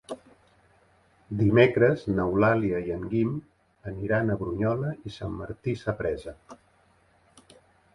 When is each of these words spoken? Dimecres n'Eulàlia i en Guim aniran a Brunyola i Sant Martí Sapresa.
Dimecres 1.41 2.07
n'Eulàlia 2.15 2.81
i 2.89 2.95
en 2.97 3.05
Guim 3.13 3.37
aniran 3.95 4.33
a 4.33 4.41
Brunyola 4.43 4.99
i 5.13 5.17
Sant 5.21 5.41
Martí 5.45 5.81
Sapresa. 5.87 6.39